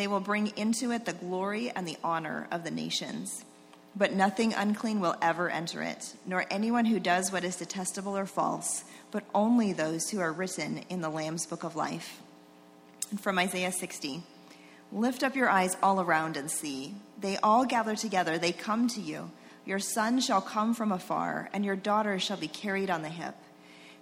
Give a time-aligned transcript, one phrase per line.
[0.00, 3.44] They will bring into it the glory and the honor of the nations.
[3.94, 8.24] But nothing unclean will ever enter it, nor anyone who does what is detestable or
[8.24, 12.18] false, but only those who are written in the Lamb's book of life.
[13.10, 14.22] And from Isaiah 60
[14.90, 16.94] Lift up your eyes all around and see.
[17.20, 19.30] They all gather together, they come to you.
[19.66, 23.34] Your son shall come from afar, and your daughter shall be carried on the hip.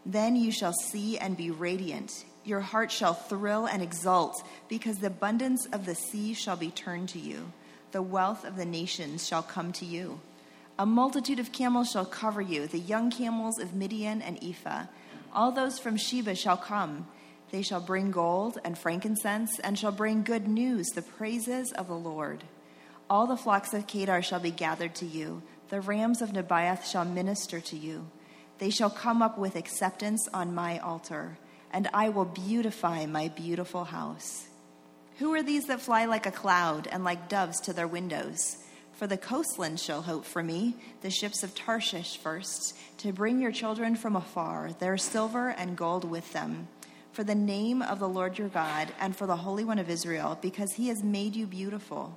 [0.06, 2.24] Then you shall see and be radiant.
[2.48, 7.10] Your heart shall thrill and exult, because the abundance of the sea shall be turned
[7.10, 7.52] to you.
[7.92, 10.20] The wealth of the nations shall come to you.
[10.78, 14.86] A multitude of camels shall cover you, the young camels of Midian and Ephah.
[15.34, 17.06] All those from Sheba shall come.
[17.50, 21.98] They shall bring gold and frankincense, and shall bring good news, the praises of the
[21.98, 22.44] Lord.
[23.10, 25.42] All the flocks of Kedar shall be gathered to you.
[25.68, 28.06] The rams of Nebaioth shall minister to you.
[28.56, 31.36] They shall come up with acceptance on my altar,
[31.72, 34.46] and I will beautify my beautiful house.
[35.18, 38.56] Who are these that fly like a cloud and like doves to their windows?
[38.92, 43.52] For the coastlands shall hope for me, the ships of Tarshish first, to bring your
[43.52, 46.68] children from afar, their silver and gold with them
[47.18, 50.38] for the name of the Lord your God and for the Holy One of Israel,
[50.40, 52.16] because he has made you beautiful.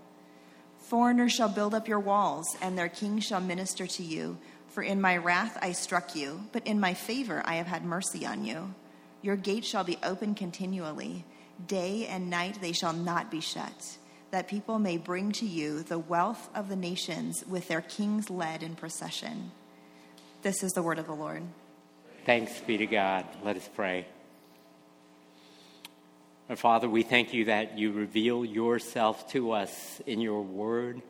[0.77, 4.37] Foreigners shall build up your walls, and their kings shall minister to you.
[4.67, 8.27] For in my wrath I struck you, but in my favor I have had mercy
[8.27, 8.75] on you.
[9.21, 11.25] Your gates shall be open continually.
[11.67, 13.97] Day and night they shall not be shut,
[14.31, 18.63] that people may bring to you the wealth of the nations with their kings led
[18.63, 19.51] in procession.
[20.41, 21.43] This is the word of the Lord.
[22.25, 23.25] Thanks be to God.
[23.43, 24.07] Let us pray.
[26.49, 31.01] Our Father, we thank you that you reveal yourself to us in your word.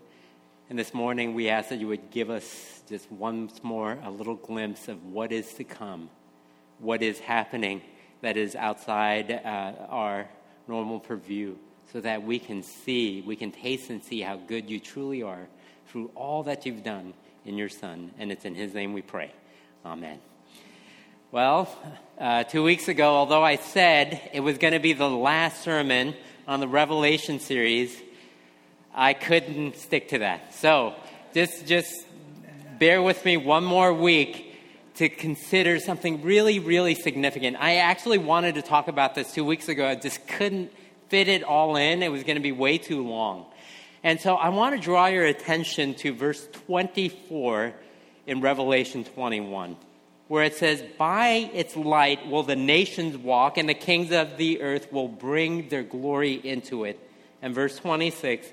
[0.69, 4.36] And this morning we ask that you would give us just once more a little
[4.36, 6.09] glimpse of what is to come,
[6.80, 7.81] what is happening
[8.22, 10.28] that is outside uh, our
[10.68, 11.56] normal purview,
[11.92, 15.48] so that we can see, we can taste and see how good you truly are
[15.88, 17.14] through all that you've done
[17.46, 18.12] in your Son.
[18.18, 19.31] And it's in his name we pray.
[19.86, 20.20] Amen.
[21.31, 21.68] Well,
[22.20, 26.14] uh, two weeks ago, although I said it was going to be the last sermon
[26.48, 27.98] on the Revelation series,
[28.94, 30.54] I couldn't stick to that.
[30.54, 30.94] So
[31.34, 32.06] just, just
[32.78, 34.50] bear with me one more week
[35.01, 37.57] to consider something really, really significant.
[37.59, 39.88] I actually wanted to talk about this two weeks ago.
[39.88, 40.72] I just couldn't
[41.09, 42.03] fit it all in.
[42.03, 43.47] It was going to be way too long.
[44.03, 47.73] And so I want to draw your attention to verse 24
[48.28, 49.75] in Revelation 21
[50.28, 54.62] where it says, By its light will the nations walk, and the kings of the
[54.62, 57.00] earth will bring their glory into it.
[57.41, 58.47] And verse 26,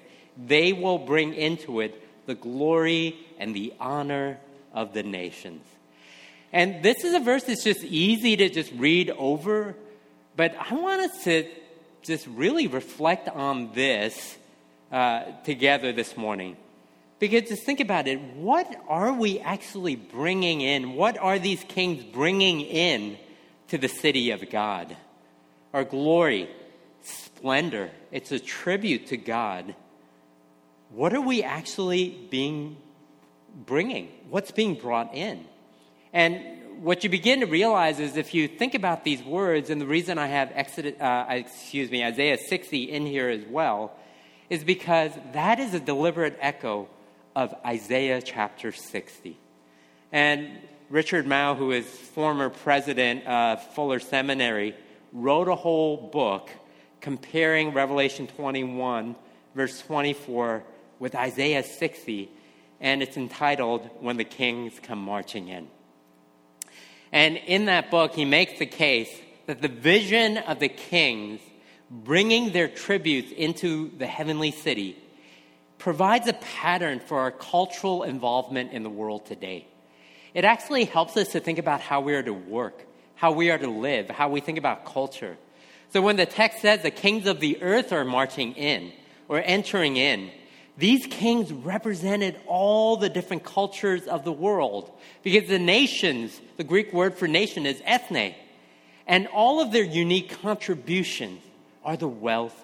[0.46, 4.38] they will bring into it the glory and the honor
[4.72, 5.62] of the nations.
[6.52, 9.74] And this is a verse that's just easy to just read over,
[10.36, 11.46] but I want us to
[12.02, 14.36] just really reflect on this
[14.90, 16.56] uh, together this morning.
[17.18, 20.94] Because just think about it what are we actually bringing in?
[20.94, 23.18] What are these kings bringing in
[23.68, 24.96] to the city of God?
[25.74, 26.48] Our glory,
[27.02, 29.74] splendor, it's a tribute to God.
[30.90, 32.76] What are we actually being
[33.54, 34.08] bringing?
[34.30, 35.44] What's being brought in?
[36.12, 39.86] And what you begin to realize is if you think about these words, and the
[39.86, 43.92] reason I have Exodus, uh, excuse me, Isaiah 60 in here as well,
[44.48, 46.88] is because that is a deliberate echo
[47.34, 49.38] of Isaiah chapter 60.
[50.12, 50.50] And
[50.88, 54.74] Richard Mouw, who is former president of Fuller Seminary,
[55.12, 56.48] wrote a whole book
[57.00, 59.16] comparing Revelation 21,
[59.54, 60.64] verse 24,
[60.98, 62.30] with Isaiah 60,
[62.80, 65.68] and it's entitled When the Kings Come Marching In.
[67.12, 69.10] And in that book, he makes the case
[69.46, 71.40] that the vision of the kings
[71.90, 74.96] bringing their tributes into the heavenly city
[75.78, 79.66] provides a pattern for our cultural involvement in the world today.
[80.34, 82.84] It actually helps us to think about how we are to work,
[83.14, 85.36] how we are to live, how we think about culture.
[85.90, 88.92] So when the text says the kings of the earth are marching in
[89.28, 90.30] or entering in,
[90.78, 94.90] these kings represented all the different cultures of the world
[95.24, 98.32] because the nations, the Greek word for nation is ethne,
[99.04, 101.42] and all of their unique contributions
[101.84, 102.54] are the wealth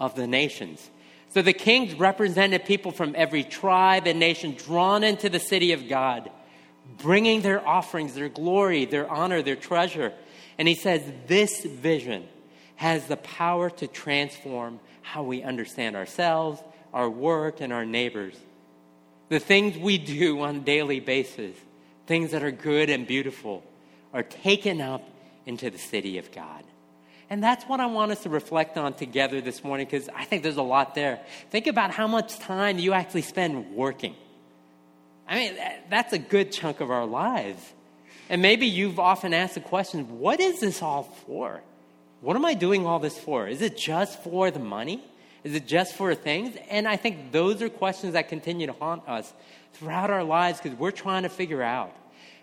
[0.00, 0.88] of the nations.
[1.34, 5.86] So the kings represented people from every tribe and nation drawn into the city of
[5.86, 6.30] God,
[6.96, 10.14] bringing their offerings, their glory, their honor, their treasure.
[10.56, 12.26] And he says, This vision
[12.76, 16.62] has the power to transform how we understand ourselves,
[16.92, 18.34] our work, and our neighbors.
[19.28, 21.56] The things we do on a daily basis,
[22.06, 23.62] things that are good and beautiful,
[24.12, 25.08] are taken up
[25.46, 26.64] into the city of God.
[27.30, 30.42] And that's what I want us to reflect on together this morning because I think
[30.42, 31.20] there's a lot there.
[31.50, 34.16] Think about how much time you actually spend working.
[35.28, 35.56] I mean,
[35.88, 37.62] that's a good chunk of our lives.
[38.28, 41.60] And maybe you've often asked the question what is this all for?
[42.20, 43.46] What am I doing all this for?
[43.46, 45.02] Is it just for the money?
[45.42, 46.56] Is it just for things?
[46.70, 49.32] And I think those are questions that continue to haunt us
[49.74, 51.94] throughout our lives because we're trying to figure out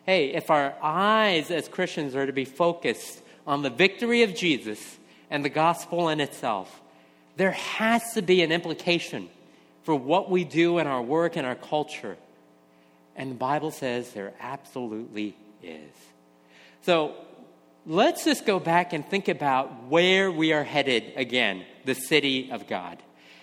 [0.08, 4.98] hey, if our eyes as Christians are to be focused on the victory of Jesus
[5.30, 6.82] and the gospel in itself,
[7.36, 9.28] there has to be an implication
[9.84, 12.18] for what we do in our work and our culture.
[13.18, 15.92] And the Bible says there absolutely is.
[16.84, 17.14] So
[17.86, 22.68] let's just go back and think about where we are headed again the city of
[22.68, 23.02] God.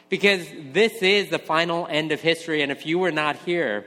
[0.08, 2.62] Because this is the final end of history.
[2.62, 3.86] And if you were not here,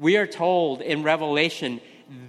[0.00, 1.80] we are told in Revelation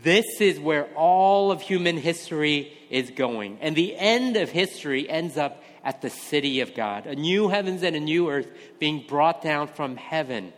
[0.04, 3.57] this is where all of human history is going.
[3.62, 7.84] And the end of history ends up at the city of God, a new heavens
[7.84, 8.48] and a new earth
[8.80, 10.51] being brought down from heaven.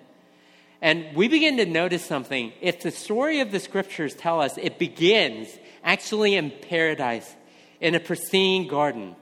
[0.81, 2.53] And we begin to notice something.
[2.61, 5.50] If the story of the scriptures tell us it begins
[5.83, 7.35] actually in paradise,
[7.81, 9.15] in a pristine garden,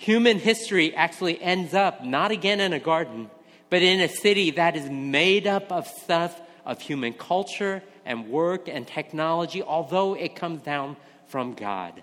[0.00, 3.30] human history actually ends up not again in a garden,
[3.68, 8.66] but in a city that is made up of stuff of human culture and work
[8.66, 10.96] and technology, although it comes down
[11.28, 12.02] from God.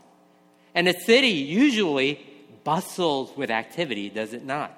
[0.76, 2.24] And a city usually
[2.64, 4.78] bustles with activity, does it not?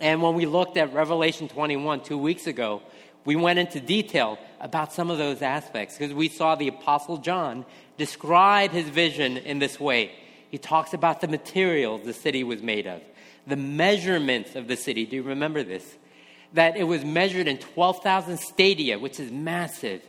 [0.00, 2.80] And when we looked at Revelation 21 two weeks ago,
[3.26, 7.66] we went into detail about some of those aspects because we saw the Apostle John
[7.98, 10.12] describe his vision in this way.
[10.56, 13.02] He talks about the materials the city was made of,
[13.46, 15.04] the measurements of the city.
[15.04, 15.84] Do you remember this?
[16.54, 20.00] That it was measured in 12,000 stadia, which is massive.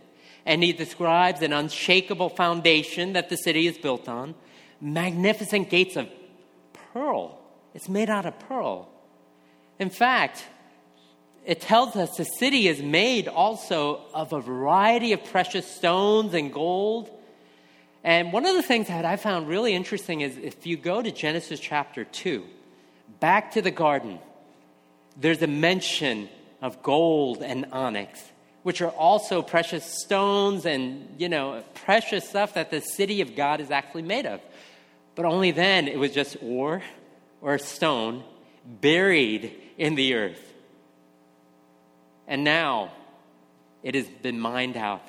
[0.45, 4.35] And he describes an unshakable foundation that the city is built on,
[4.79, 6.07] magnificent gates of
[6.93, 7.41] pearl.
[7.73, 8.87] It's made out of pearl.
[9.79, 10.45] In fact,
[11.45, 16.53] it tells us the city is made also of a variety of precious stones and
[16.53, 17.11] gold.
[18.07, 21.11] And one of the things that I found really interesting is if you go to
[21.11, 22.41] Genesis chapter 2,
[23.19, 24.19] back to the garden,
[25.19, 26.29] there's a mention
[26.61, 28.23] of gold and onyx,
[28.63, 33.59] which are also precious stones and, you know, precious stuff that the city of God
[33.59, 34.39] is actually made of.
[35.15, 36.83] But only then it was just ore
[37.41, 38.23] or stone
[38.65, 40.53] buried in the earth.
[42.25, 42.93] And now
[43.83, 45.03] it has been mined out,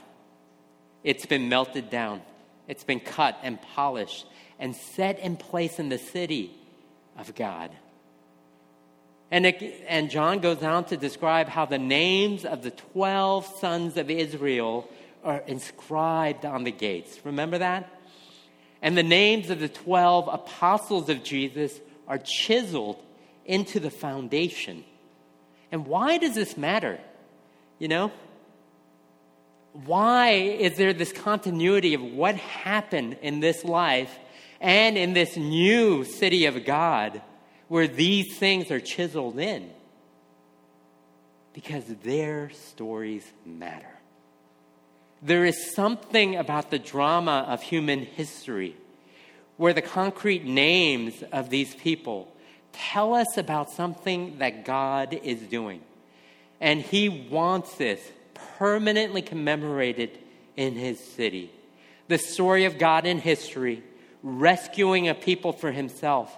[1.04, 2.22] it's been melted down,
[2.68, 4.26] it's been cut and polished
[4.58, 6.52] and set in place in the city
[7.16, 7.70] of God.
[9.30, 13.96] And, it, and John goes on to describe how the names of the 12 sons
[13.96, 14.88] of Israel
[15.24, 17.18] are inscribed on the gates.
[17.24, 17.90] Remember that?
[18.80, 23.02] And the names of the 12 apostles of Jesus are chiseled
[23.44, 24.84] into the foundation.
[25.72, 26.98] And why does this matter?
[27.78, 28.12] You know?
[29.84, 34.18] Why is there this continuity of what happened in this life
[34.60, 37.22] and in this new city of God
[37.68, 39.70] where these things are chiseled in?
[41.52, 43.90] Because their stories matter.
[45.22, 48.76] There is something about the drama of human history
[49.58, 52.32] where the concrete names of these people
[52.72, 55.82] tell us about something that God is doing.
[56.60, 58.00] And he wants this
[58.58, 60.18] permanently commemorated
[60.56, 61.50] in his city.
[62.08, 63.82] The story of God in history,
[64.22, 66.34] rescuing a people for himself,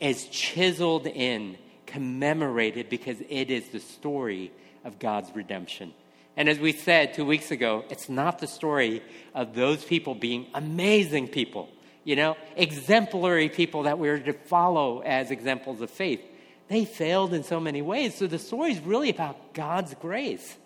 [0.00, 1.56] is chiseled in,
[1.86, 4.52] commemorated, because it is the story
[4.84, 5.92] of God's redemption.
[6.36, 9.02] And as we said two weeks ago, it's not the story
[9.34, 11.68] of those people being amazing people,
[12.04, 16.20] you know, exemplary people that we're to follow as examples of faith.
[16.68, 18.16] They failed in so many ways.
[18.16, 20.56] So the story is really about God's grace.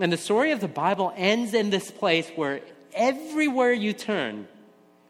[0.00, 2.60] And the story of the Bible ends in this place where
[2.92, 4.48] everywhere you turn,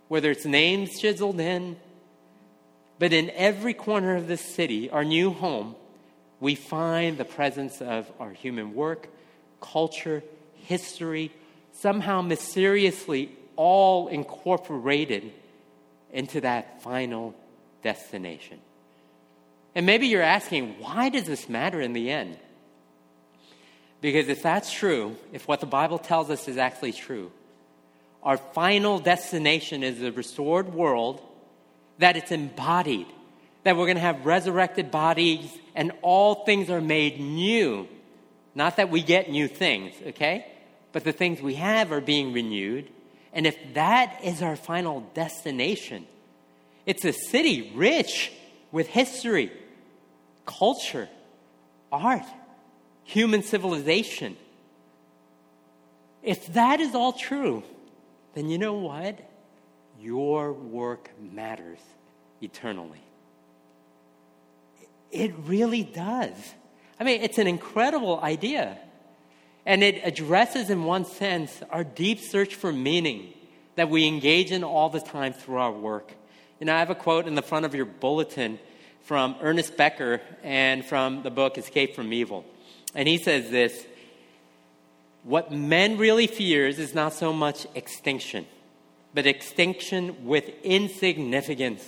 [0.09, 1.77] whether it's names chiseled in,
[2.99, 5.75] but in every corner of this city, our new home,
[6.41, 9.09] we find the presence of our human work,
[9.61, 10.23] culture,
[10.55, 11.33] history,
[11.73, 15.33] somehow mysteriously all incorporated
[16.13, 17.35] into that final
[17.83, 18.59] destination.
[19.75, 22.39] And maybe you're asking, why does this matter in the end?
[24.05, 27.33] Because if that's true, if what the Bible tells us is actually true,
[28.23, 31.23] our final destination is a restored world,
[31.97, 33.07] that it's embodied,
[33.63, 37.89] that we're going to have resurrected bodies and all things are made new.
[38.55, 40.53] Not that we get new things, okay?
[40.93, 42.91] But the things we have are being renewed.
[43.33, 46.07] And if that is our final destination,
[46.85, 48.33] it's a city rich
[48.71, 49.51] with history,
[50.45, 51.09] culture,
[51.91, 52.27] art
[53.05, 54.37] human civilization.
[56.23, 57.63] If that is all true,
[58.35, 59.19] then you know what?
[60.01, 61.79] Your work matters
[62.41, 63.03] eternally.
[65.11, 66.35] It really does.
[66.99, 68.79] I mean, it's an incredible idea.
[69.67, 73.33] And it addresses, in one sense, our deep search for meaning
[73.77, 76.13] that we engage in all the time through our work.
[76.61, 78.59] And I have a quote in the front of your bulletin
[79.03, 82.45] from Ernest Becker and from the book Escape from Evil.
[82.95, 83.87] And he says this
[85.23, 88.47] What men really fears is not so much extinction,
[89.13, 91.85] but extinction with insignificance.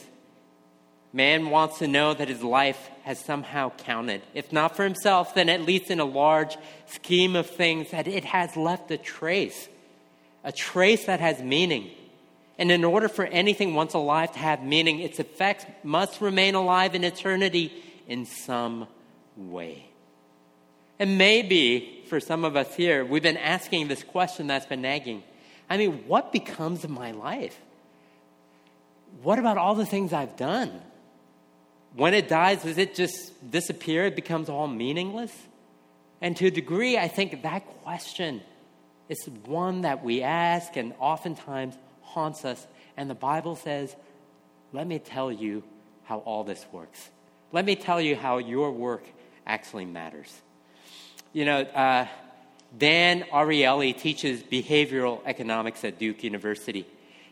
[1.13, 4.21] Man wants to know that his life has somehow counted.
[4.35, 8.25] If not for himself, then at least in a large scheme of things, that it
[8.27, 9.69] has left a trace,
[10.45, 11.91] a trace that has meaning.
[12.59, 16.95] And in order for anything once alive to have meaning, its effects must remain alive
[16.95, 17.73] in eternity
[18.09, 18.87] in some
[19.37, 19.86] way.
[20.99, 25.23] And maybe for some of us here, we've been asking this question that's been nagging.
[25.69, 27.61] I mean, what becomes of my life?
[29.23, 30.81] What about all the things I've done?
[31.95, 34.07] When it dies, does it just disappear?
[34.07, 35.33] It becomes all meaningless?
[36.21, 38.43] And to a degree, I think that question
[39.09, 42.67] is one that we ask and oftentimes haunts us.
[42.97, 43.95] And the Bible says,
[44.73, 45.63] let me tell you
[46.05, 47.11] how all this works.
[47.53, 49.05] Let me tell you how your work
[49.47, 50.43] actually matters.
[51.37, 52.07] You know, uh,
[52.79, 56.87] Dan Ariely teaches behavioral economics at Duke University.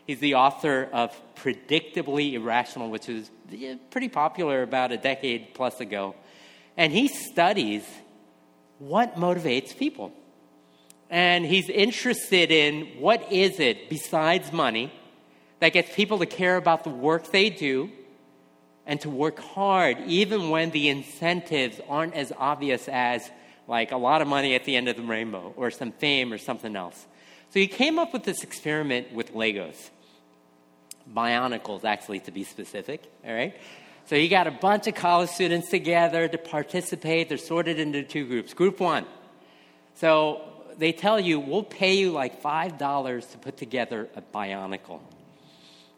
[0.05, 3.31] He's the author of Predictably Irrational, which was
[3.89, 6.13] pretty popular about a decade plus ago.
[6.77, 7.83] And he studies
[8.77, 10.11] what motivates people.
[11.09, 14.93] And he's interested in what is it besides money
[15.61, 17.89] that gets people to care about the work they do
[18.85, 23.31] and to work hard, even when the incentives aren't as obvious as
[23.67, 26.37] like a lot of money at the end of the rainbow or some fame or
[26.37, 27.05] something else.
[27.51, 29.89] So he came up with this experiment with Legos.
[31.13, 33.55] Bionicles, actually, to be specific, all right?
[34.07, 37.29] So he got a bunch of college students together to participate.
[37.29, 38.53] They're sorted into two groups.
[38.53, 39.05] Group one.
[39.95, 40.41] So
[40.77, 44.99] they tell you, we'll pay you like $5 to put together a bionicle.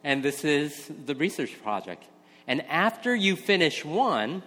[0.04, 2.04] And this is the research project.
[2.46, 4.42] And after you finish one,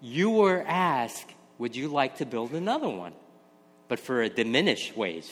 [0.00, 3.12] you were asked would you like to build another one?
[3.88, 5.28] But for a diminished wage.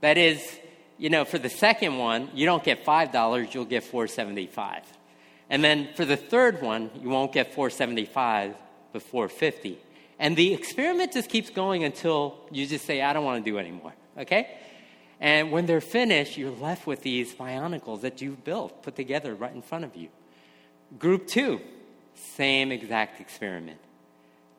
[0.00, 0.42] That is,
[0.96, 4.82] you know, for the second one, you don't get $5, you'll get 475
[5.50, 8.54] And then for the third one, you won't get 475
[8.92, 9.78] but 450
[10.18, 13.58] And the experiment just keeps going until you just say, I don't want to do
[13.58, 14.48] anymore, okay?
[15.20, 19.52] And when they're finished, you're left with these bionicles that you've built, put together right
[19.52, 20.08] in front of you.
[20.98, 21.60] Group two,
[22.14, 23.80] same exact experiment.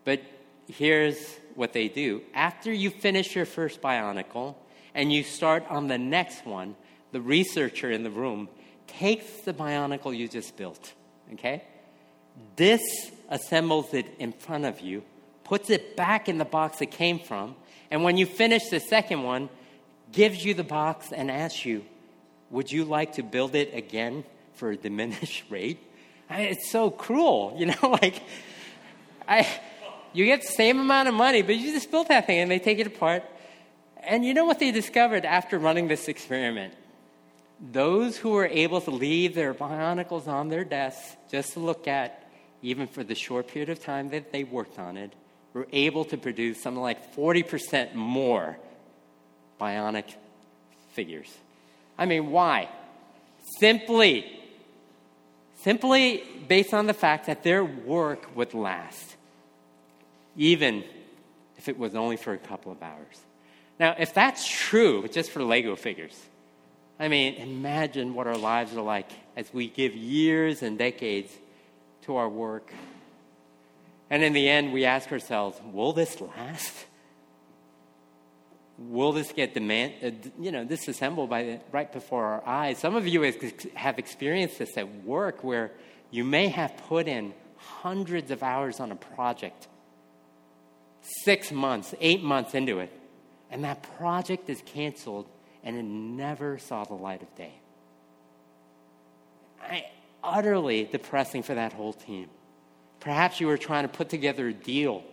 [0.04, 0.22] But
[0.70, 1.18] here's
[1.56, 2.22] what they do.
[2.34, 4.56] After you finish your first bionicle
[4.94, 6.76] and you start on the next one,
[7.12, 8.48] the researcher in the room
[8.88, 10.94] takes the bionicle you just built,
[11.34, 11.64] okay?
[12.56, 15.04] Disassembles it in front of you,
[15.44, 17.56] puts it back in the box it came from,
[17.92, 19.50] and when you finish the second one,
[20.12, 21.84] gives you the box and asks you,
[22.52, 24.24] Would you like to build it again
[24.54, 25.80] for a diminished rate?
[26.30, 28.22] I mean, it's so cruel, you know, like
[29.28, 29.48] I
[30.14, 32.60] you get the same amount of money, but you just built that thing and they
[32.60, 33.24] take it apart.
[34.04, 36.74] And you know what they discovered after running this experiment?
[37.60, 42.30] Those who were able to leave their bionicles on their desks just to look at,
[42.62, 45.12] even for the short period of time that they worked on it,
[45.54, 48.58] were able to produce something like 40% more
[49.60, 50.14] bionic
[50.94, 51.30] figures.
[51.98, 52.70] I mean, why?
[53.60, 54.26] Simply,
[55.64, 59.18] simply based on the fact that their work would last
[60.40, 60.86] even
[61.58, 63.22] if it was only for a couple of hours.
[63.78, 66.18] Now, if that's true, just for Lego figures,
[67.00, 71.32] I mean, imagine what our lives are like as we give years and decades
[72.04, 72.74] to our work.
[74.10, 76.74] And in the end, we ask ourselves, will this last?
[78.78, 82.78] Will this get demand, uh, you know, disassembled by the, right before our eyes?
[82.80, 83.22] Some of you
[83.76, 85.72] have experienced this at work where
[86.12, 89.68] you may have put in hundreds of hours on a project,
[91.24, 92.92] six months, eight months into it,
[93.50, 95.28] and that project is canceled
[95.64, 97.54] and it never saw the light of day.
[99.62, 99.86] I,
[100.24, 102.30] utterly depressing for that whole team.
[103.00, 105.04] Perhaps you were trying to put together a deal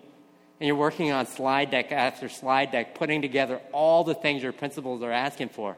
[0.58, 4.52] and you're working on slide deck after slide deck, putting together all the things your
[4.52, 5.76] principals are asking for.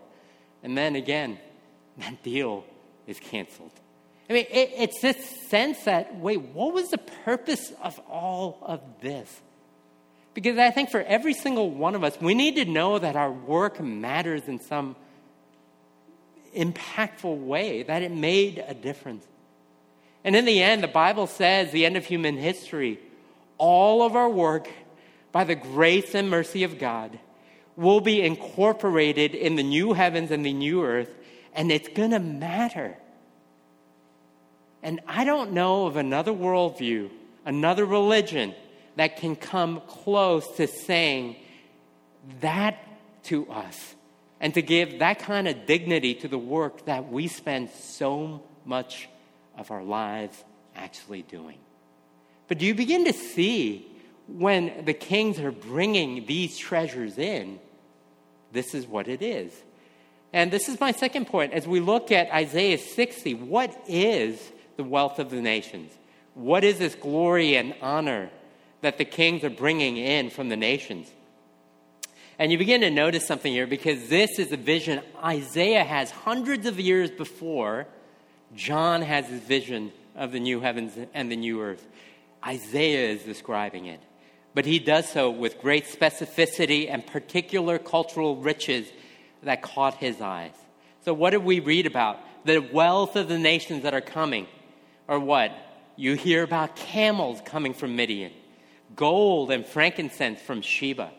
[0.62, 1.38] And then again,
[1.98, 2.64] that deal
[3.06, 3.72] is canceled.
[4.30, 5.16] I mean, it, it's this
[5.48, 9.40] sense that, wait, what was the purpose of all of this?
[10.38, 13.32] Because I think for every single one of us, we need to know that our
[13.32, 14.94] work matters in some
[16.54, 19.26] impactful way, that it made a difference.
[20.22, 23.00] And in the end, the Bible says, the end of human history,
[23.58, 24.68] all of our work,
[25.32, 27.18] by the grace and mercy of God,
[27.74, 31.10] will be incorporated in the new heavens and the new earth,
[31.52, 32.96] and it's going to matter.
[34.84, 37.10] And I don't know of another worldview,
[37.44, 38.54] another religion
[38.98, 41.36] that can come close to saying
[42.40, 42.82] that
[43.22, 43.94] to us
[44.40, 49.08] and to give that kind of dignity to the work that we spend so much
[49.56, 50.42] of our lives
[50.74, 51.58] actually doing.
[52.48, 53.86] But do you begin to see
[54.26, 57.60] when the kings are bringing these treasures in?
[58.50, 59.52] This is what it is.
[60.32, 61.52] And this is my second point.
[61.52, 64.40] As we look at Isaiah 60, what is
[64.76, 65.92] the wealth of the nations?
[66.34, 68.30] What is this glory and honor
[68.80, 71.10] that the kings are bringing in from the nations?
[72.38, 76.66] And you begin to notice something here because this is a vision Isaiah has hundreds
[76.66, 77.86] of years before
[78.54, 81.86] John has his vision of the new heavens and the new earth.
[82.46, 84.00] Isaiah is describing it.
[84.54, 88.88] But he does so with great specificity and particular cultural riches
[89.42, 90.54] that caught his eyes.
[91.04, 92.18] So, what did we read about?
[92.44, 94.46] The wealth of the nations that are coming.
[95.06, 95.52] Or what?
[95.96, 98.32] You hear about camels coming from Midian,
[98.96, 101.10] gold and frankincense from Sheba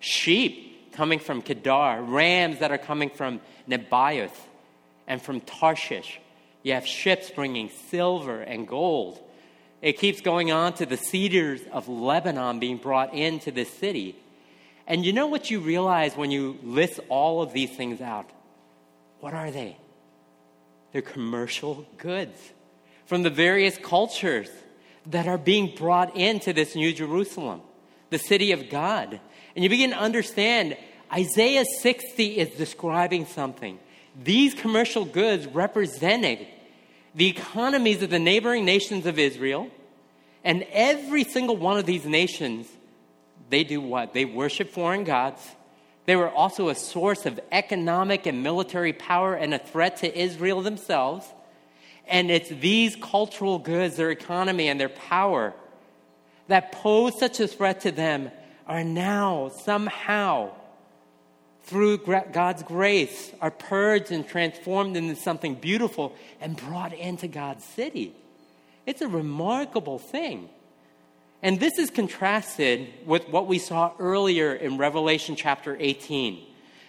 [0.00, 4.36] sheep coming from Kedar, rams that are coming from Nebaioth
[5.06, 6.18] and from Tarshish.
[6.62, 9.20] You have ships bringing silver and gold.
[9.80, 14.16] It keeps going on to the cedars of Lebanon being brought into the city.
[14.86, 18.28] And you know what you realize when you list all of these things out?
[19.20, 19.76] What are they?
[20.92, 22.36] They're commercial goods
[23.06, 24.48] from the various cultures
[25.06, 27.62] that are being brought into this New Jerusalem,
[28.10, 29.20] the city of God.
[29.54, 30.76] And you begin to understand
[31.12, 33.78] Isaiah 60 is describing something.
[34.22, 36.46] These commercial goods represented
[37.14, 39.68] the economies of the neighboring nations of Israel.
[40.44, 42.68] And every single one of these nations,
[43.48, 44.14] they do what?
[44.14, 45.42] They worship foreign gods.
[46.06, 50.62] They were also a source of economic and military power and a threat to Israel
[50.62, 51.26] themselves.
[52.10, 55.54] And it's these cultural goods, their economy, and their power
[56.48, 58.32] that pose such a threat to them
[58.66, 60.50] are now somehow,
[61.62, 68.12] through God's grace, are purged and transformed into something beautiful and brought into God's city.
[68.86, 70.48] It's a remarkable thing.
[71.42, 76.44] And this is contrasted with what we saw earlier in Revelation chapter 18,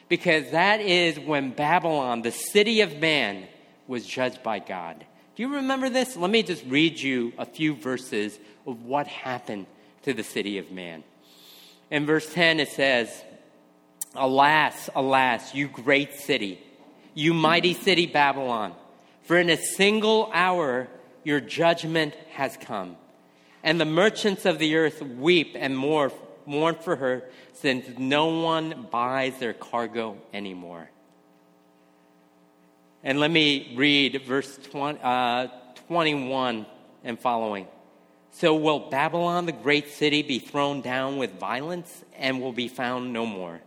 [0.10, 3.48] because that is when Babylon, the city of man,
[3.88, 5.06] was judged by God.
[5.42, 6.16] You remember this?
[6.16, 9.66] Let me just read you a few verses of what happened
[10.04, 11.04] to the city of man.
[11.90, 13.10] In verse 10, it says,
[14.14, 16.62] Alas, alas, you great city,
[17.16, 18.76] you mighty city Babylon,
[19.24, 20.88] for in a single hour
[21.24, 22.96] your judgment has come.
[23.64, 27.24] And the merchants of the earth weep and mourn for her,
[27.54, 30.92] since no one buys their cargo anymore.
[33.04, 35.48] And let me read verse 20, uh,
[35.88, 36.66] 21
[37.04, 37.68] and following.
[38.32, 43.12] So will Babylon, the great city, be thrown down with violence and will be found
[43.12, 43.62] no more.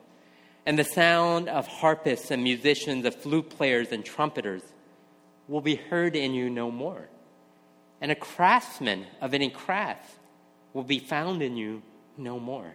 [0.67, 4.63] And the sound of harpists and musicians, of flute players and trumpeters
[5.49, 7.09] will be heard in you no more.
[8.01, 10.15] And a craftsman of any craft
[10.73, 11.83] will be found in you
[12.17, 12.75] no more.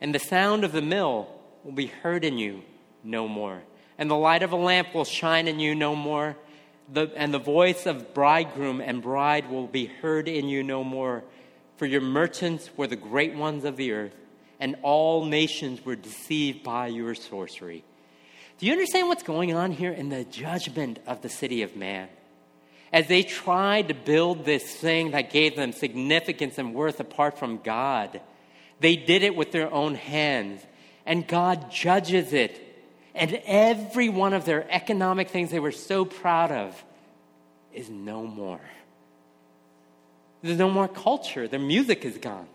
[0.00, 1.28] And the sound of the mill
[1.62, 2.62] will be heard in you
[3.04, 3.62] no more.
[4.00, 6.36] And the light of a lamp will shine in you no more
[6.92, 11.22] the, and the voice of bridegroom and bride will be heard in you no more.
[11.76, 14.14] For your merchants were the great ones of the earth,
[14.58, 17.84] and all nations were deceived by your sorcery.
[18.58, 22.08] Do you understand what's going on here in the judgment of the city of man?
[22.92, 27.58] As they tried to build this thing that gave them significance and worth apart from
[27.58, 28.20] God,
[28.80, 30.60] they did it with their own hands,
[31.06, 32.69] and God judges it
[33.14, 36.84] and every one of their economic things they were so proud of
[37.72, 38.60] is no more.
[40.42, 41.46] There's no more culture.
[41.48, 42.46] Their music is gone.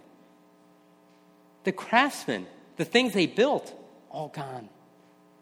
[1.63, 3.74] The craftsmen, the things they built,
[4.10, 4.70] all gone.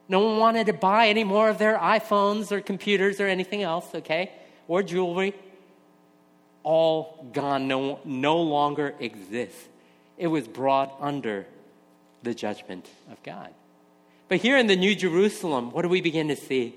[0.09, 3.87] No one wanted to buy any more of their iPhones or computers or anything else,
[3.95, 4.31] okay?
[4.67, 5.33] Or jewelry.
[6.63, 9.67] All gone, no, no longer exists.
[10.17, 11.45] It was brought under
[12.23, 13.49] the judgment of God.
[14.33, 16.73] But here in the New Jerusalem, what do we begin to see?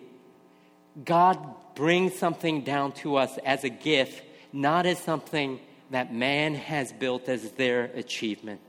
[1.03, 1.39] God
[1.75, 5.59] brings something down to us as a gift, not as something
[5.91, 8.61] that man has built as their achievement.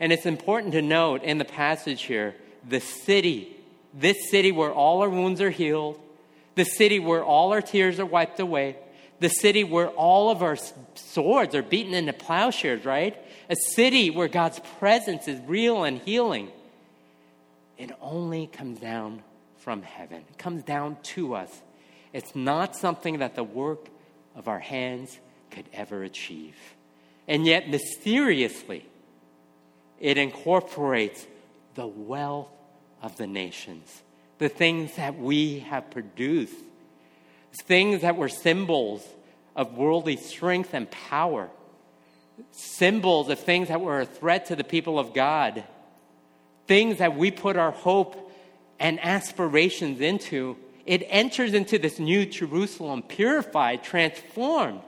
[0.00, 2.34] And it's important to note in the passage here
[2.66, 3.54] the city,
[3.92, 6.00] this city where all our wounds are healed,
[6.54, 8.78] the city where all our tears are wiped away,
[9.18, 10.56] the city where all of our
[10.94, 13.18] swords are beaten into plowshares, right?
[13.50, 16.52] A city where God's presence is real and healing.
[17.80, 19.22] It only comes down
[19.56, 21.62] from heaven, it comes down to us.
[22.12, 23.88] It's not something that the work
[24.36, 25.18] of our hands
[25.50, 26.56] could ever achieve.
[27.26, 28.86] And yet, mysteriously,
[29.98, 31.26] it incorporates
[31.74, 32.50] the wealth
[33.00, 34.02] of the nations,
[34.36, 36.54] the things that we have produced,
[37.64, 39.06] things that were symbols
[39.56, 41.48] of worldly strength and power,
[42.50, 45.64] symbols of things that were a threat to the people of God,
[46.70, 48.30] things that we put our hope
[48.78, 50.56] and aspirations into.
[50.86, 54.80] It enters into this new Jerusalem, purified, transformed.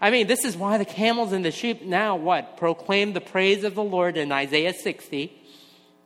[0.00, 2.56] I mean, this is why the camels and the sheep now what?
[2.56, 5.30] Proclaim the praise of the Lord in Isaiah 60.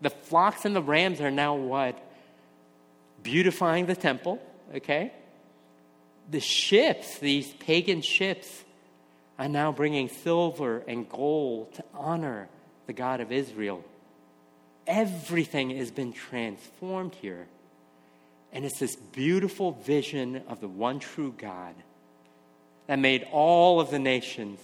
[0.00, 2.04] The flocks and the rams are now what?
[3.22, 4.42] Beautifying the temple,
[4.74, 5.12] okay?
[6.32, 8.64] The ships, these pagan ships,
[9.38, 12.48] are now bringing silver and gold to honor
[12.88, 13.84] the God of Israel.
[14.92, 17.46] Everything has been transformed here.
[18.52, 21.74] And it's this beautiful vision of the one true God
[22.86, 24.60] that made all of the nations,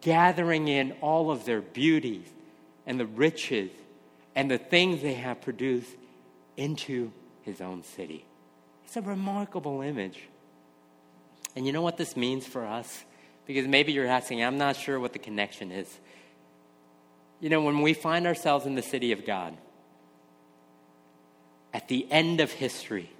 [0.00, 2.26] gathering in all of their beauties
[2.84, 3.70] and the riches
[4.34, 5.94] and the things they have produced
[6.56, 8.24] into his own city.
[8.86, 10.18] It's a remarkable image.
[11.54, 13.04] And you know what this means for us?
[13.46, 16.00] Because maybe you're asking, I'm not sure what the connection is.
[17.40, 19.56] You know, when we find ourselves in the city of God,
[21.72, 23.10] at the end of history,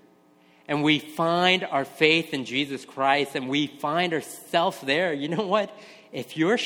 [0.69, 5.47] and we find our faith in Jesus Christ and we find ourselves there, you know
[5.47, 5.77] what?
[6.13, 6.59] If you're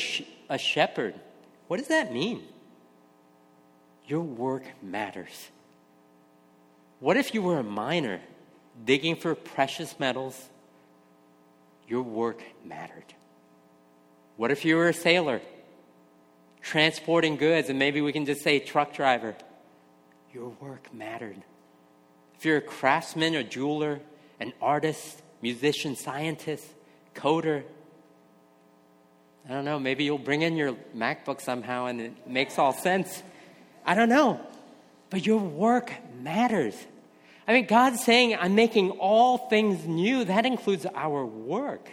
[0.49, 1.15] a shepherd,
[1.67, 2.43] what does that mean?
[4.07, 5.49] Your work matters.
[6.99, 8.21] What if you were a miner
[8.83, 10.49] digging for precious metals?
[11.87, 13.13] Your work mattered.
[14.37, 15.41] What if you were a sailor
[16.65, 19.35] transporting goods, and maybe we can just say truck driver?
[20.33, 21.37] Your work mattered.
[22.37, 23.99] If you're a craftsman a jeweler,
[24.39, 26.65] an artist, musician, scientist,
[27.13, 27.63] coder,
[29.47, 33.21] I don't know, maybe you'll bring in your MacBook somehow and it makes all sense.
[33.85, 34.41] I don't know.
[35.11, 36.75] But your work matters.
[37.47, 40.25] I mean, God's saying, I'm making all things new.
[40.25, 41.87] That includes our work.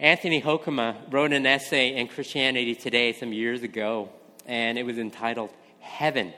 [0.00, 4.10] Anthony Hoekema wrote an essay in Christianity Today some years ago,
[4.46, 6.32] and it was entitled Heaven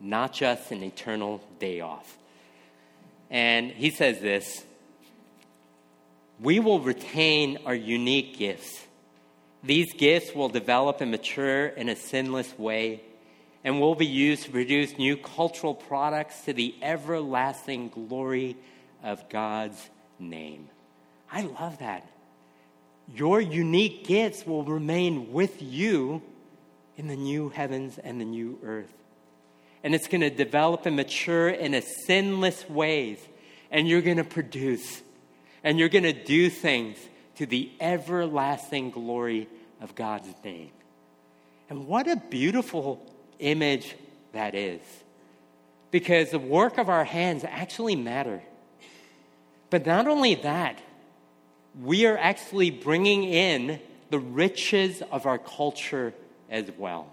[0.00, 2.16] not just an eternal day off.
[3.30, 4.64] And he says this
[6.40, 8.86] We will retain our unique gifts.
[9.62, 13.02] These gifts will develop and mature in a sinless way
[13.62, 18.56] and will be used to produce new cultural products to the everlasting glory
[19.02, 20.70] of God's name.
[21.30, 22.08] I love that.
[23.14, 26.22] Your unique gifts will remain with you
[26.96, 28.92] in the new heavens and the new earth
[29.82, 33.18] and it's going to develop and mature in a sinless ways
[33.70, 35.02] and you're going to produce
[35.64, 36.98] and you're going to do things
[37.36, 39.48] to the everlasting glory
[39.80, 40.70] of God's name.
[41.68, 43.00] And what a beautiful
[43.38, 43.94] image
[44.32, 44.80] that is.
[45.90, 48.42] Because the work of our hands actually matter.
[49.70, 50.80] But not only that,
[51.82, 56.12] we are actually bringing in the riches of our culture
[56.50, 57.06] as well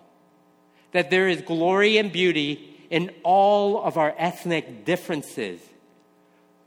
[0.92, 5.60] that there is glory and beauty in all of our ethnic differences,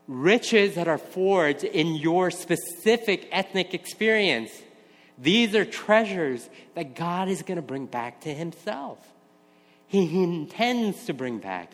[0.06, 4.50] riches that are forged in your specific ethnic experience.
[5.18, 8.98] These are treasures that God is going to bring back to Himself.
[9.86, 11.72] He intends to bring back.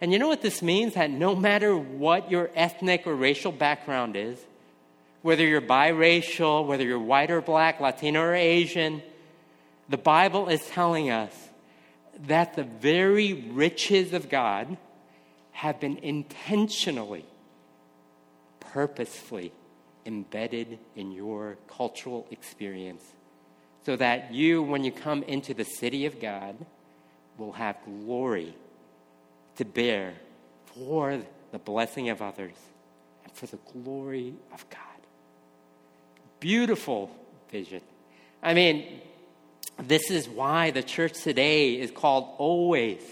[0.00, 0.94] And you know what this means?
[0.94, 4.38] That no matter what your ethnic or racial background is,
[5.22, 9.02] whether you're biracial, whether you're white or black, Latino or Asian,
[9.88, 11.32] the Bible is telling us
[12.26, 14.76] that the very riches of God
[15.52, 17.24] have been intentionally,
[18.60, 19.52] purposefully
[20.06, 23.02] embedded in your cultural experience
[23.84, 26.56] so that you, when you come into the city of God,
[27.36, 28.54] will have glory
[29.56, 30.14] to bear
[30.66, 31.20] for
[31.52, 32.54] the blessing of others
[33.24, 34.87] and for the glory of God.
[36.40, 37.10] Beautiful
[37.50, 37.80] vision.
[38.42, 39.00] I mean,
[39.82, 43.02] this is why the church today is called always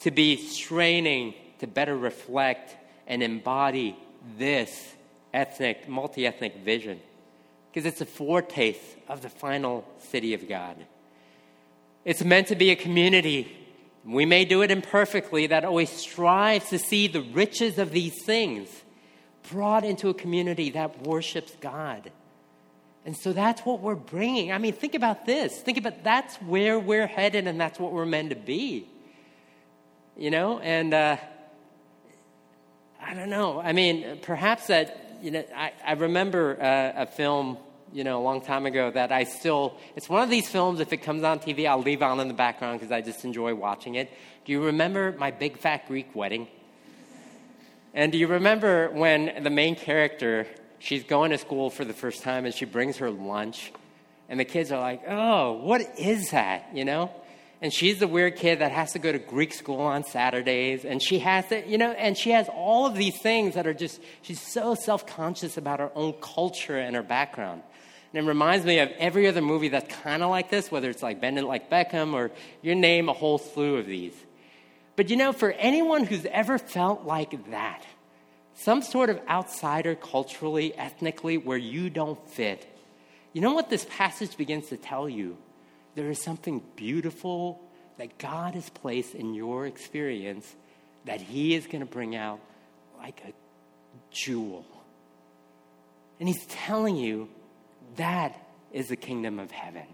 [0.00, 3.96] to be straining to better reflect and embody
[4.38, 4.94] this
[5.32, 7.00] ethnic, multi ethnic vision.
[7.72, 10.76] Because it's a foretaste of the final city of God.
[12.04, 13.56] It's meant to be a community.
[14.04, 18.68] We may do it imperfectly, that always strives to see the riches of these things
[19.50, 22.12] brought into a community that worships God.
[23.06, 24.50] And so that's what we're bringing.
[24.50, 25.60] I mean, think about this.
[25.60, 28.88] Think about that's where we're headed, and that's what we're meant to be.
[30.16, 31.16] You know, and uh,
[33.02, 33.60] I don't know.
[33.60, 37.58] I mean, perhaps that, you know, I, I remember uh, a film,
[37.92, 40.92] you know, a long time ago that I still, it's one of these films, if
[40.92, 43.96] it comes on TV, I'll leave on in the background because I just enjoy watching
[43.96, 44.10] it.
[44.46, 46.48] Do you remember My Big Fat Greek Wedding?
[47.92, 50.46] And do you remember when the main character
[50.84, 53.72] she's going to school for the first time and she brings her lunch.
[54.28, 56.68] And the kids are like, oh, what is that?
[56.74, 57.10] You know?
[57.60, 60.84] And she's the weird kid that has to go to Greek school on Saturdays.
[60.84, 63.74] And she has to, you know, and she has all of these things that are
[63.74, 67.62] just, she's so self conscious about her own culture and her background.
[68.12, 71.02] And it reminds me of every other movie that's kind of like this, whether it's
[71.02, 72.30] like Bend It Like Beckham or
[72.62, 74.14] your name a whole slew of these.
[74.96, 77.84] But you know, for anyone who's ever felt like that,
[78.56, 82.66] some sort of outsider culturally, ethnically, where you don't fit.
[83.32, 85.36] You know what this passage begins to tell you?
[85.94, 87.60] There is something beautiful
[87.98, 90.54] that God has placed in your experience
[91.04, 92.40] that He is going to bring out
[92.98, 93.32] like a
[94.10, 94.64] jewel.
[96.18, 97.28] And He's telling you
[97.96, 98.40] that
[98.72, 99.86] is the kingdom of heaven.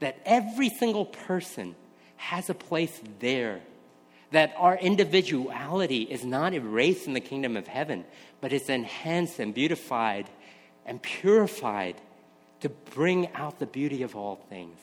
[0.00, 1.74] That every single person
[2.16, 3.60] has a place there
[4.32, 8.04] that our individuality is not erased in the kingdom of heaven,
[8.40, 10.28] but it's enhanced and beautified
[10.84, 11.96] and purified
[12.60, 14.78] to bring out the beauty of all things.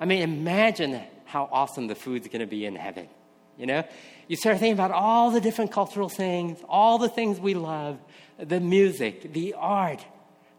[0.00, 3.08] I mean, imagine how awesome the food's going to be in heaven.
[3.56, 3.84] You know,
[4.28, 7.98] you start thinking about all the different cultural things, all the things we love,
[8.38, 10.04] the music, the art,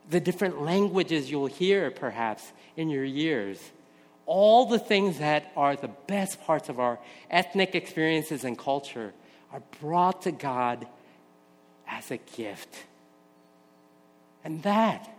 [0.10, 3.60] the different languages you'll hear perhaps in your years
[4.30, 7.00] all the things that are the best parts of our
[7.32, 9.12] ethnic experiences and culture
[9.52, 10.88] are brought to God
[11.88, 12.86] as a gift.
[14.44, 15.12] And that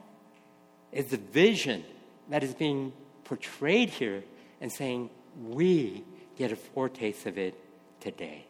[0.92, 1.84] is the vision
[2.28, 2.92] that is being
[3.24, 4.22] portrayed here
[4.60, 5.10] and saying,
[5.42, 6.04] we
[6.38, 7.54] get a foretaste of it
[7.98, 8.44] today.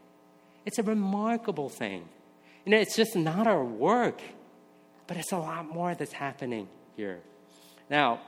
[0.66, 2.06] It's a remarkable thing.
[2.66, 4.20] You know, it's just not our work,
[5.06, 7.20] but it's a lot more that's happening here.
[7.88, 8.20] Now,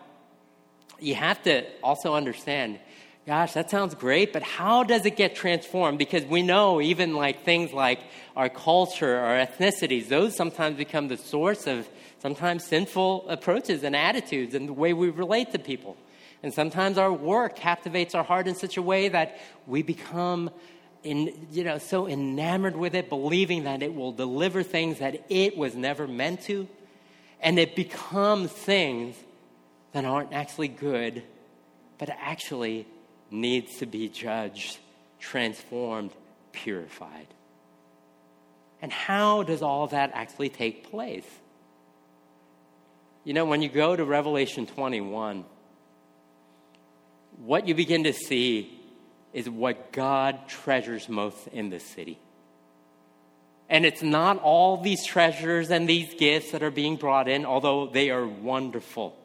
[1.03, 2.79] you have to also understand
[3.27, 5.99] gosh, that sounds great, but how does it get transformed?
[5.99, 8.01] Because we know even like things like
[8.37, 11.89] our culture, our ethnicities, those sometimes become the source of
[12.19, 15.97] sometimes sinful approaches and attitudes and the way we relate to people.
[16.43, 20.51] And sometimes our work captivates our heart in such a way that we become
[21.05, 25.57] in, you know, so enamored with it, believing that it will deliver things that it
[25.57, 26.69] was never meant to.
[27.41, 29.17] And it becomes things
[29.93, 31.23] that aren't actually good,
[31.99, 32.87] but actually
[33.31, 34.79] needs to be judged,
[35.19, 36.11] transformed,
[36.53, 37.27] purified.
[38.81, 41.27] And how does all that actually take place?
[43.25, 45.45] You know, when you go to Revelation 21,
[47.45, 48.79] what you begin to see
[49.33, 52.19] is what God treasures most in the city.
[53.69, 57.87] And it's not all these treasures and these gifts that are being brought in, although
[57.87, 59.17] they are wonderful.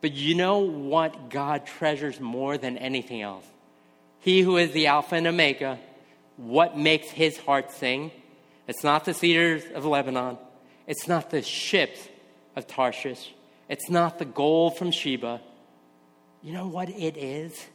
[0.00, 3.44] But you know what God treasures more than anything else?
[4.20, 5.78] He who is the Alpha and Omega,
[6.36, 8.12] what makes his heart sing?
[8.66, 10.38] It's not the cedars of Lebanon.
[10.86, 12.08] It's not the ships
[12.54, 13.32] of Tarshish.
[13.68, 15.40] It's not the gold from Sheba.
[16.42, 17.66] You know what it is?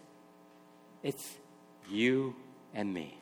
[1.03, 1.33] It's
[1.89, 2.36] you
[2.73, 3.17] and me.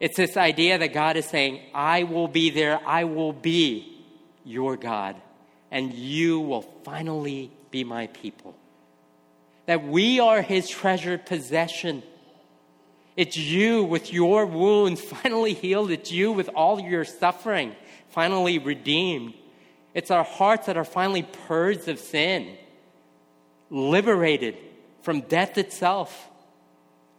[0.00, 4.04] It's this idea that God is saying, I will be there, I will be
[4.44, 5.16] your God,
[5.70, 8.54] and you will finally be my people.
[9.66, 12.04] That we are his treasured possession.
[13.16, 15.90] It's you with your wounds finally healed.
[15.90, 17.74] It's you with all your suffering
[18.10, 19.34] finally redeemed.
[19.92, 22.56] It's our hearts that are finally purged of sin,
[23.70, 24.56] liberated
[25.02, 26.30] from death itself.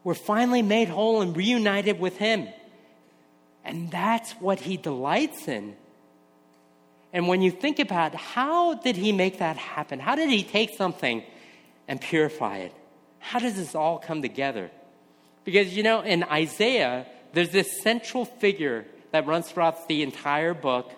[0.06, 2.48] We're finally made whole and reunited with Him.
[3.66, 5.76] And that's what He delights in.
[7.16, 10.02] And when you think about how did he make that happen?
[10.02, 11.24] How did he take something
[11.88, 12.74] and purify it?
[13.20, 14.70] How does this all come together?
[15.46, 20.92] Because, you know, in Isaiah, there's this central figure that runs throughout the entire book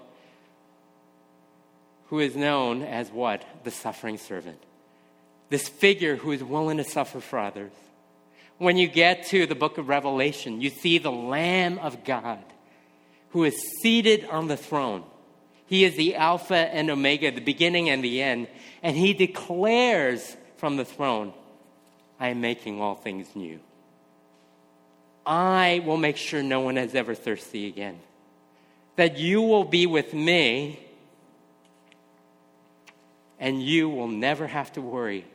[2.07, 3.45] who is known as what?
[3.63, 4.57] The suffering servant.
[5.49, 7.73] This figure who is willing to suffer for others.
[8.57, 12.43] When you get to the book of Revelation, you see the Lamb of God
[13.29, 15.03] who is seated on the throne.
[15.67, 18.47] He is the Alpha and Omega, the beginning and the end.
[18.81, 21.33] And he declares from the throne,
[22.19, 23.59] I am making all things new.
[25.25, 27.99] I will make sure no one is ever thirsty again.
[28.95, 30.79] That you will be with me,
[33.39, 35.25] and you will never have to worry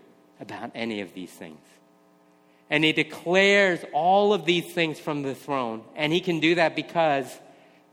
[0.41, 1.61] about any of these things.
[2.71, 5.83] And he declares all of these things from the throne.
[5.95, 7.31] And he can do that because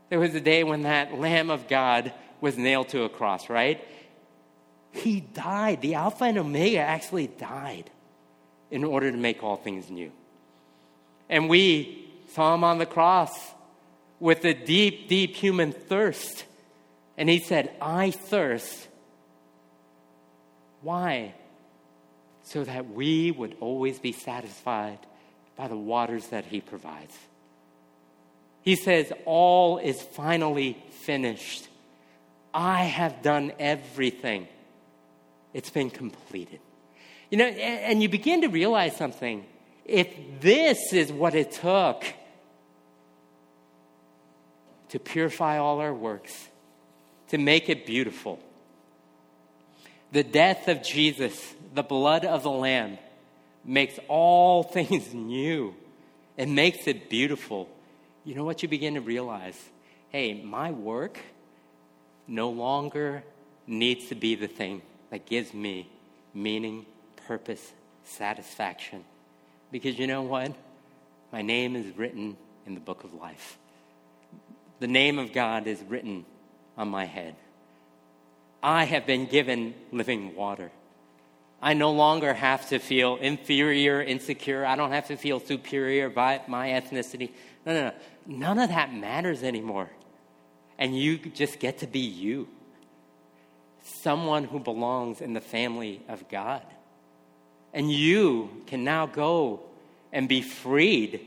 [0.08, 3.86] there was a day when that Lamb of God was nailed to a cross, right?
[4.92, 5.80] He died.
[5.80, 7.90] The Alpha and Omega actually died
[8.70, 10.12] in order to make all things new.
[11.28, 13.32] And we saw him on the cross
[14.18, 16.44] with a deep, deep human thirst.
[17.16, 18.88] And he said, I thirst.
[20.82, 21.34] Why?
[22.42, 24.98] So that we would always be satisfied
[25.56, 27.16] by the waters that he provides.
[28.62, 31.68] He says, All is finally finished.
[32.52, 34.48] I have done everything.
[35.52, 36.60] It's been completed.
[37.30, 39.44] You know, and you begin to realize something
[39.84, 40.08] if
[40.40, 42.04] this is what it took
[44.90, 46.48] to purify all our works,
[47.28, 48.40] to make it beautiful,
[50.12, 52.98] the death of Jesus, the blood of the Lamb,
[53.64, 55.74] makes all things new.
[56.36, 57.68] It makes it beautiful.
[58.24, 59.58] You know what you begin to realize?
[60.10, 61.18] Hey, my work
[62.26, 63.22] no longer
[63.66, 65.88] needs to be the thing that gives me
[66.34, 66.86] meaning,
[67.26, 67.72] purpose,
[68.04, 69.04] satisfaction.
[69.70, 70.52] Because you know what?
[71.32, 73.58] My name is written in the book of life.
[74.80, 76.24] The name of God is written
[76.76, 77.36] on my head.
[78.62, 80.70] I have been given living water.
[81.62, 84.64] I no longer have to feel inferior, insecure.
[84.64, 87.32] I don't have to feel superior by my ethnicity.
[87.66, 87.92] No, no, no.
[88.26, 89.90] None of that matters anymore.
[90.80, 92.48] And you just get to be you
[93.84, 96.64] someone who belongs in the family of God.
[97.72, 99.60] And you can now go
[100.12, 101.20] and be freed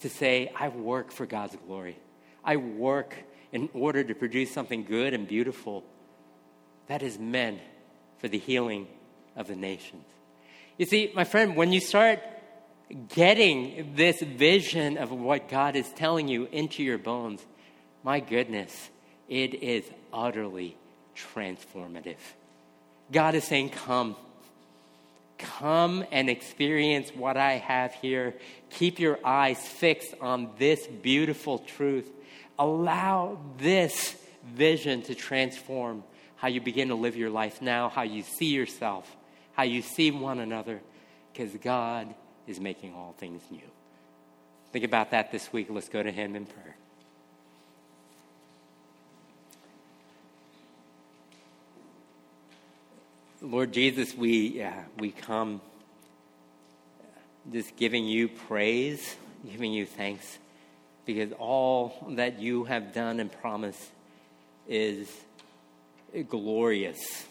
[0.00, 1.96] to say, I work for God's glory.
[2.44, 3.16] I work
[3.52, 5.82] in order to produce something good and beautiful
[6.86, 7.60] that is meant
[8.18, 8.86] for the healing
[9.36, 10.04] of the nations.
[10.76, 12.20] You see, my friend, when you start
[13.08, 17.44] getting this vision of what God is telling you into your bones,
[18.04, 18.90] my goodness,
[19.28, 20.76] it is utterly
[21.16, 22.16] transformative.
[23.10, 24.16] God is saying, Come.
[25.38, 28.34] Come and experience what I have here.
[28.70, 32.08] Keep your eyes fixed on this beautiful truth.
[32.58, 34.14] Allow this
[34.54, 36.04] vision to transform
[36.36, 39.10] how you begin to live your life now, how you see yourself,
[39.54, 40.80] how you see one another,
[41.32, 42.14] because God
[42.46, 43.60] is making all things new.
[44.72, 45.66] Think about that this week.
[45.70, 46.76] Let's go to Him in prayer.
[53.44, 55.60] Lord Jesus, we, uh, we come
[57.52, 60.38] just giving you praise, giving you thanks,
[61.04, 63.82] because all that you have done and promised
[64.66, 65.10] is
[66.30, 67.26] glorious.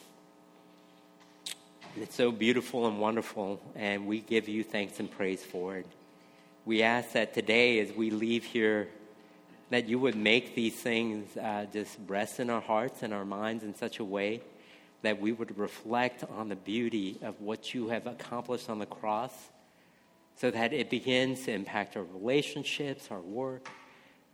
[1.98, 5.88] It's so beautiful and wonderful, and we give you thanks and praise for it.
[6.64, 8.88] We ask that today, as we leave here,
[9.72, 13.64] that you would make these things uh, just rest in our hearts and our minds
[13.64, 14.42] in such a way
[15.04, 19.34] that we would reflect on the beauty of what you have accomplished on the cross
[20.36, 23.70] so that it begins to impact our relationships, our work,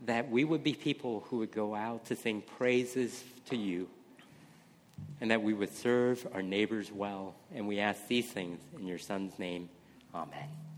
[0.05, 3.89] that we would be people who would go out to sing praises to you,
[5.19, 7.35] and that we would serve our neighbors well.
[7.53, 9.69] And we ask these things in your Son's name.
[10.15, 10.68] Amen.